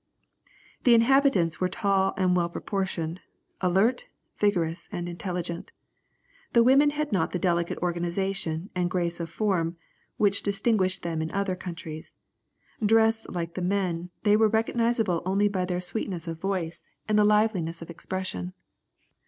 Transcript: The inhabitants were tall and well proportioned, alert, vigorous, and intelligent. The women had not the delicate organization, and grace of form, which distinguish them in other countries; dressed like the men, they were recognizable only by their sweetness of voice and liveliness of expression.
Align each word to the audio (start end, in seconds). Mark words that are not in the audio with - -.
The 0.83 0.95
inhabitants 0.95 1.61
were 1.61 1.69
tall 1.69 2.15
and 2.17 2.35
well 2.35 2.49
proportioned, 2.49 3.19
alert, 3.61 4.07
vigorous, 4.39 4.89
and 4.91 5.07
intelligent. 5.07 5.69
The 6.53 6.63
women 6.63 6.89
had 6.89 7.11
not 7.11 7.33
the 7.33 7.37
delicate 7.37 7.77
organization, 7.83 8.71
and 8.73 8.89
grace 8.89 9.19
of 9.19 9.29
form, 9.29 9.77
which 10.17 10.41
distinguish 10.41 10.97
them 10.97 11.21
in 11.21 11.29
other 11.29 11.55
countries; 11.55 12.13
dressed 12.83 13.29
like 13.29 13.53
the 13.53 13.61
men, 13.61 14.09
they 14.23 14.35
were 14.35 14.47
recognizable 14.49 15.21
only 15.23 15.47
by 15.47 15.65
their 15.65 15.79
sweetness 15.81 16.27
of 16.27 16.41
voice 16.41 16.81
and 17.07 17.19
liveliness 17.19 17.83
of 17.83 17.91
expression. 17.91 18.53